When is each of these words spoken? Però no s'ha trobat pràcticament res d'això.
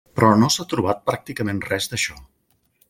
Però 0.19 0.29
no 0.43 0.47
s'ha 0.55 0.65
trobat 0.71 1.03
pràcticament 1.11 1.63
res 1.69 1.91
d'això. 1.93 2.21